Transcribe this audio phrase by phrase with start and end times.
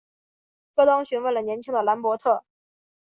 [0.75, 2.43] 戈登询问了年轻的兰伯特。